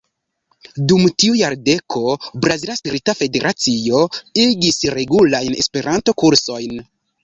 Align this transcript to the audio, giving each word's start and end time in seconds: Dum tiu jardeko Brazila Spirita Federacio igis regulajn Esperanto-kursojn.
Dum 0.91 1.03
tiu 1.23 1.35
jardeko 1.41 2.01
Brazila 2.47 2.79
Spirita 2.81 3.17
Federacio 3.23 4.03
igis 4.49 4.85
regulajn 4.99 5.63
Esperanto-kursojn. 5.65 6.81